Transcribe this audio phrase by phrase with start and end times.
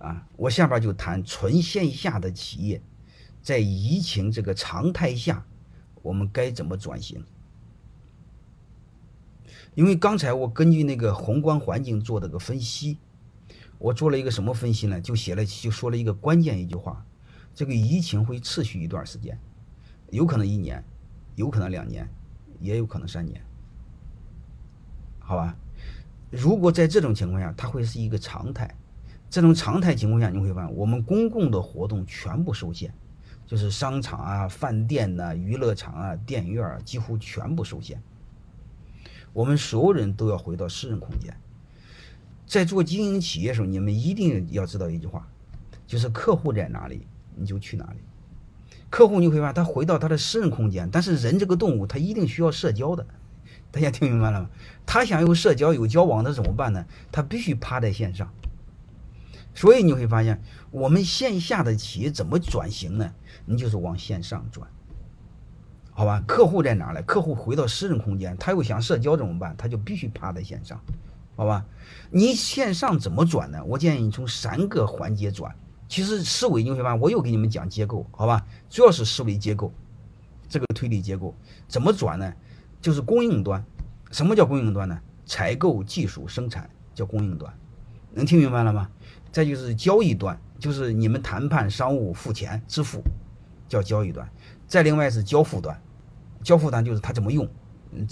[0.00, 2.82] 啊，我下边就谈纯线下的企业，
[3.42, 5.44] 在疫情这个常态下，
[6.00, 7.22] 我们该怎么转型？
[9.74, 12.96] 因为刚才我根据那个宏观环境做的个分析，
[13.78, 14.98] 我做了一个什么分析呢？
[14.98, 17.04] 就写了就说了一个关键一句话：
[17.54, 19.38] 这个疫情会持续一段时间，
[20.08, 20.82] 有可能一年，
[21.36, 22.08] 有可能两年，
[22.58, 23.38] 也有可能三年，
[25.18, 25.54] 好吧？
[26.30, 28.74] 如果在这种情况下，它会是一个常态。
[29.30, 32.92] 这种常态情况下，你会发现我们公共的活动全部受限，
[33.46, 38.02] 就是商场啊、饭店呐、娱乐场啊、电影院啊，几乎全部受限。
[39.32, 41.34] 我们所有人都要回到私人空间。
[42.44, 45.28] 在做经营企业的时候，你们一定要知道一句话，
[45.86, 47.06] 就是客户在哪里，
[47.36, 48.00] 你就去哪里。
[48.90, 53.06] 客户你会发现他回到他的私人空间，但是人这个动物，他一定需要社交的。
[53.70, 54.50] 大家听明白了吗？
[54.84, 56.84] 他想有社交、有交往的怎么办呢？
[57.12, 58.28] 他必须趴在线上。
[59.54, 63.12] 所以你会发现，我们线下的企业怎么转型呢？
[63.44, 64.68] 你就是往线上转，
[65.90, 66.22] 好吧？
[66.26, 67.02] 客户在哪呢？
[67.02, 69.54] 客户回到私人空间，他又想社交怎么办？
[69.56, 70.80] 他就必须趴在线上，
[71.36, 71.66] 好吧？
[72.10, 73.62] 你线上怎么转呢？
[73.64, 75.54] 我建议你从三个环节转。
[75.88, 78.46] 其实思维你会发现，我又给你们讲结构，好吧？
[78.68, 79.72] 主要是思维结构，
[80.48, 81.34] 这个推理结构
[81.66, 82.32] 怎么转呢？
[82.80, 83.64] 就是供应端。
[84.12, 84.98] 什么叫供应端呢？
[85.26, 87.52] 采购、技术、生产叫供应端，
[88.12, 88.90] 能听明白了吗？
[89.32, 93.00] 再就是交易端，就是你们谈判、商务、付钱、支付，
[93.68, 94.28] 叫交易端。
[94.66, 95.80] 再另外是交付端，
[96.42, 97.48] 交付端就是他怎么用，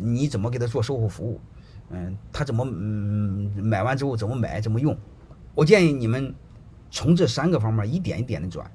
[0.00, 1.38] 你怎么给他做售后服务，
[1.90, 4.96] 嗯，他怎么嗯买完之后怎么买怎么用。
[5.54, 6.34] 我建议你们
[6.90, 8.70] 从这三个方面一点一点的转，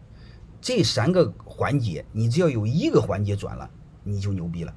[0.61, 3.67] 这三个环节你只要有一个环节转了，
[4.03, 4.73] 你就牛逼了。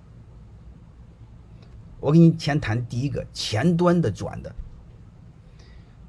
[2.00, 4.54] 我给你先谈第一个前端的转的。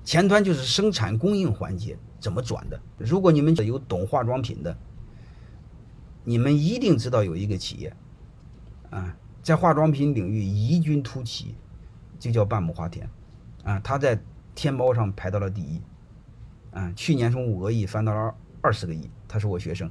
[0.04, 2.80] 前端就是生产供应环节怎么转的？
[2.98, 4.76] 如果你们有懂化妆品的，
[6.24, 7.96] 你们一定知道有一个企业，
[8.90, 11.56] 啊，在化妆品领域异军突起，
[12.20, 13.10] 就叫半亩花田，
[13.64, 14.20] 啊，他在
[14.54, 15.82] 天猫上排到了第一，
[16.72, 19.90] 啊，去年从五个亿翻到了二十个亿，他是我学生，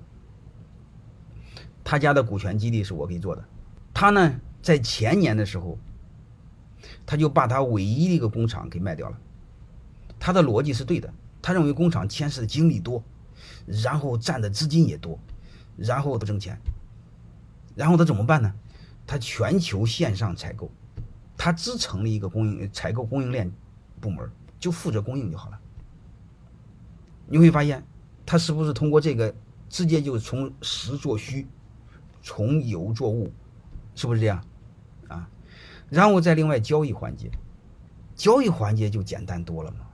[1.83, 3.45] 他家的股权激励是我给做的，
[3.95, 5.79] 他呢在前年的时候，
[7.07, 9.19] 他就把他唯一的一个工厂给卖掉了。
[10.21, 13.03] 他的逻辑是对的，他认为工厂牵涉的精力多，
[13.67, 15.19] 然后占的资金也多，
[15.77, 16.61] 然后不挣钱，
[17.75, 18.55] 然后他怎么办呢？
[19.07, 20.71] 他全球线上采购，
[21.37, 23.51] 他只成立一个供应采购供应链
[24.01, 24.31] 部门，
[24.61, 25.59] 就负责供应就好了。
[27.27, 27.83] 你会发现，
[28.27, 29.35] 他是不是通过这个
[29.69, 31.47] 直接就从实做虚，
[32.23, 33.33] 从有做物，
[33.95, 34.45] 是不是这样？
[35.09, 35.29] 啊，
[35.89, 37.31] 然后再另外交易环节，
[38.15, 39.87] 交易环节就简单多了嘛。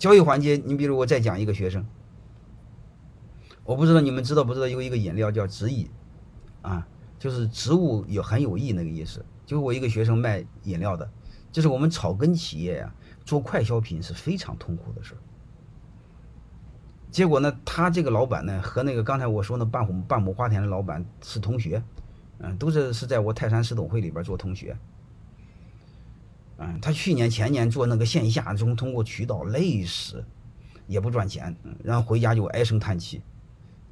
[0.00, 1.86] 交易环节，你比如我再讲一个学生，
[3.64, 5.90] 我不知道你们知道不知道有一个饮料叫植益，
[6.62, 6.88] 啊，
[7.18, 9.22] 就是植物有很有益那个意思。
[9.44, 11.06] 就我一个学生卖饮料的，
[11.52, 12.94] 就是我们草根企业呀，
[13.26, 15.14] 做快消品是非常痛苦的事
[17.10, 21.82] 结果呢，他这个老板呢和那个刚才我说那半亩半亩花田的老板是同学，
[22.38, 24.74] 嗯，都是是在我泰山市董会里边做同学。
[26.62, 30.22] 嗯，他去年前年做那个线下，中通过渠道累死，
[30.86, 33.22] 也不赚钱，然后回家就唉声叹气。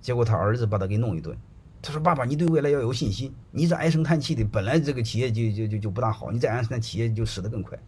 [0.03, 1.35] 结果他儿子把他给弄一顿，
[1.81, 3.35] 他说：“爸爸，你对未来要有信心。
[3.51, 7.79] 你这唉声叹气的，本来这个企业就就就就不大好，你再唉声叹气，企业就死得更快。”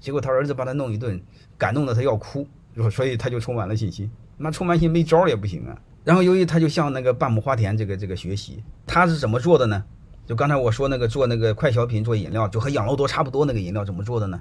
[0.00, 1.20] 结果他儿子把他弄一顿，
[1.58, 2.46] 感动的他要哭，
[2.90, 4.10] 所以他就充满了信心。
[4.38, 5.78] 那充满信心没招也不行啊。
[6.02, 9.84] 然后由于他就向那个半亩花田这个这个学习，他是怎么做的呢？
[10.28, 14.38] 就刚才我说那个做那个快消品做饮料，就和养乐多差不多那个饮料怎么做的呢？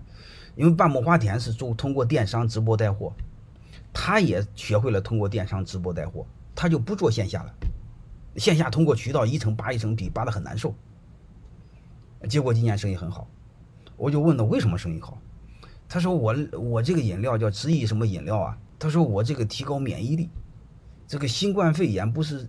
[0.57, 3.13] 因为半亩花田是做通过电商直播带货，
[3.93, 7.53] 他也学会了通过电商直播带货，他就不做线下了。
[8.35, 10.75] 线下通过渠道一层扒一层皮，扒的很难受。
[12.27, 13.25] 结果今年生意很好，
[13.95, 15.17] 我就问他为什么生意好，
[15.87, 18.57] 他说我我这个饮料叫直益什么饮料啊？
[18.77, 20.29] 他说我这个提高免疫力，
[21.07, 22.45] 这个新冠肺炎不是，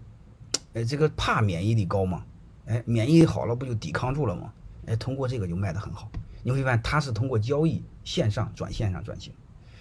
[0.73, 2.25] 呃这个怕免疫力高吗？
[2.69, 4.53] 哎，免疫好了，不就抵抗住了吗？
[4.87, 6.11] 哎，通过这个就卖得很好。
[6.43, 9.33] 你会发现，他是通过交易线上转线上转型，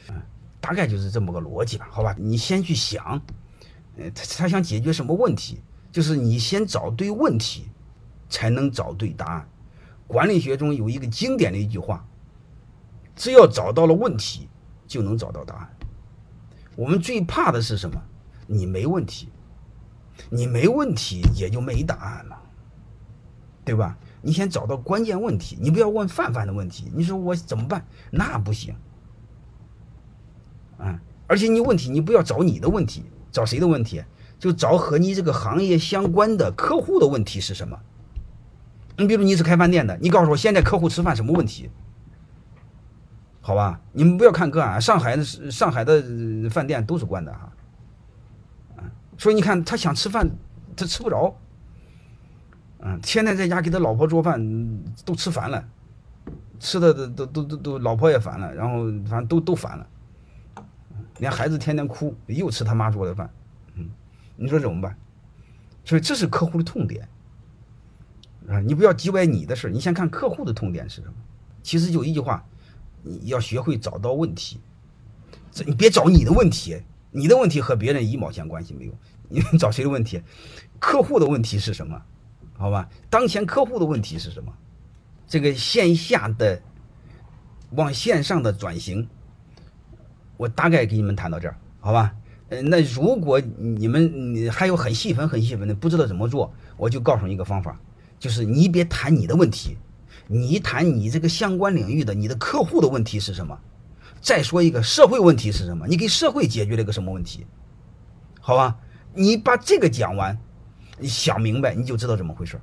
[0.09, 0.15] 嗯，
[0.59, 1.87] 大概就是这么个逻辑吧？
[1.91, 3.21] 好吧，你先去想，
[3.97, 5.59] 呃，他他想解决什么问题？
[5.91, 7.67] 就是你先找对问题，
[8.29, 9.47] 才能找对答案。
[10.07, 12.05] 管理学中有一个经典的一句话：
[13.15, 14.47] 只要找到了问题，
[14.87, 15.77] 就能找到答案。
[16.75, 18.01] 我们最怕的是什么？
[18.45, 19.29] 你没问题，
[20.29, 22.41] 你没问题也就没答案了。
[23.67, 23.97] 对吧？
[24.21, 26.89] 你先找到关键问题，你不要问泛泛的问题。
[26.95, 27.85] 你说我怎么办？
[28.09, 28.73] 那不行。
[30.77, 30.97] 啊，
[31.27, 34.01] 而且你问题你不要找你的问题，找谁的问题？
[34.39, 37.77] 就找和你这个行业相关的客户的问题是什么？
[38.97, 41.69] 你比如你是开饭店的，你告诉我现在客户吃饭什么问题？
[43.41, 47.51] 好吧，你们不要看个案，上海的上海的饭店都是关的哈。
[49.17, 50.29] 所以你看他想吃饭，
[50.75, 51.35] 他吃不着。
[52.79, 54.39] 嗯，天天在家给他老婆做饭，
[55.03, 55.67] 都吃烦了，
[56.59, 59.87] 吃的都都都都都老婆也烦了，然后反正都都烦了，
[61.19, 63.29] 连孩子天天哭，又吃他妈做的饭，
[63.75, 63.89] 嗯，
[64.35, 64.95] 你说怎么办？
[65.83, 67.07] 所以这是客户的痛点
[68.49, 68.59] 啊！
[68.59, 71.13] 你不要急歪你的事你先看客户的痛点是什么。
[71.63, 72.45] 其实就一句话，
[73.03, 74.59] 你要学会找到问题，
[75.51, 76.81] 这你别找你的问题，
[77.11, 78.93] 你的问题和别人一毛钱关系没有，
[79.29, 80.21] 你找谁的问题？
[80.79, 82.01] 客户的问题是什么？
[82.57, 84.51] 好吧，当前客户的问题是什么？
[85.27, 86.59] 这个线下的
[87.71, 89.07] 往线上的转型，
[90.37, 92.15] 我大概给你们谈到这儿，好吧？
[92.49, 97.77] 呃，那如果你们你还有很细分、很细分的不知道怎么做，我就告诉你一个方法，
[98.17, 99.77] 就是你别谈你的问题，
[100.27, 103.59] 你谈你这个相关领域的你的客户的问题是什么？
[104.19, 105.85] 再说一个社会问题是什么？
[105.87, 107.45] 你给社会解决了一个什么问题？
[108.39, 108.79] 好吧，
[109.13, 110.39] 你把这个讲完。
[110.99, 112.59] 你想明白，你就知道怎么回事。